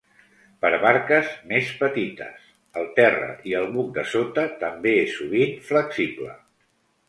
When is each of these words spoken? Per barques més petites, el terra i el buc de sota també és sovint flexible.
Per 0.65 0.69
barques 0.83 1.27
més 1.51 1.69
petites, 1.81 2.47
el 2.83 2.89
terra 3.01 3.29
i 3.53 3.55
el 3.61 3.69
buc 3.77 3.95
de 4.01 4.09
sota 4.17 4.49
també 4.67 4.97
és 5.07 5.15
sovint 5.21 5.57
flexible. 5.73 6.35